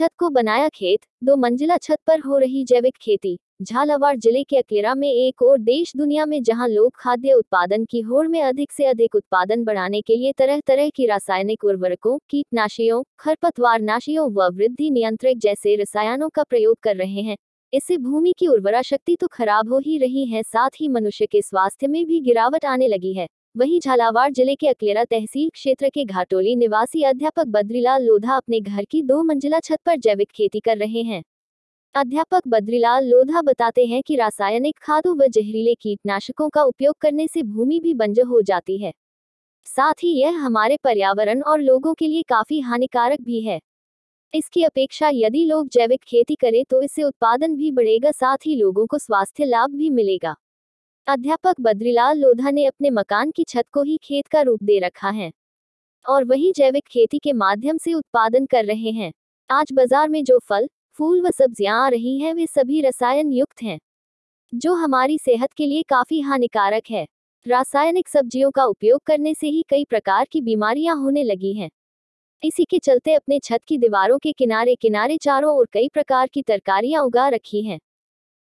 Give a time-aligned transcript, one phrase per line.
[0.00, 4.56] छत को बनाया खेत, दो मंजिला छत पर हो रही जैविक खेती। झालावाड़ ज़िले के
[4.56, 8.72] अकेरा में एक और देश दुनिया में जहाँ लोग खाद्य उत्पादन की होड़ में अधिक
[8.72, 14.48] से अधिक उत्पादन बढ़ाने के लिए तरह तरह की रासायनिक उर्वरकों, कीटनाशियों खरपतवार नाशियों व
[14.50, 17.36] वृद्धि नियंत्रक जैसे रसायनों का प्रयोग कर रहे हैं।
[17.72, 21.42] इससे भूमि की उर्वरा शक्ति तो खराब हो ही रही है, साथ ही मनुष्य के
[21.42, 26.04] स्वास्थ्य में भी गिरावट आने लगी है। वहीं झालावाड़ ज़िले के अकलेरा तहसील क्षेत्र के
[26.04, 30.76] घाटोली निवासी अध्यापक बद्रीलाल लोधा अपने घर की दो मंजिला छत पर जैविक खेती कर
[30.76, 31.22] रहे हैं।
[31.94, 37.42] अध्यापक बद्रीलाल लोधा बताते हैं कि रासायनिक खादों व जहरीले कीटनाशकों का उपयोग करने से
[37.42, 38.92] भूमि भी बंजर हो जाती है।
[39.66, 43.60] साथ ही यह हमारे पर्यावरण और लोगों के लिए काफ़ी हानिकारक भी है।
[44.34, 48.86] इसकी अपेक्षा यदि लोग जैविक खेती करें तो इससे उत्पादन भी बढ़ेगा, साथ ही लोगों
[48.86, 50.34] को स्वास्थ्य लाभ भी मिलेगा।
[51.06, 55.10] अध्यापक बद्रीलाल लोधा ने अपने मकान की छत को ही खेत का रूप दे रखा
[55.10, 55.30] है।
[56.06, 59.10] और वही जैविक खेती के माध्यम से उत्पादन कर रहे हैं।
[59.50, 60.68] आज बाज़ार में जो फल,
[60.98, 63.78] फूल व सब्ज़ियाँ आ रही हैं, वे सभी रसायन युक्त हैं,
[64.52, 67.06] जो हमारी सेहत के लिए काफ़ी हानिकारक है।
[67.46, 71.70] रासायनिक सब्जियों का उपयोग करने से ही कई प्रकार की बीमारियाँ होने लगी हैं।
[72.42, 76.42] इसी के चलते अपने छत की दीवारों के किनारे किनारे चारों ओर कई प्रकार की
[76.42, 77.80] तरकारियाँ उगा रखी हैं।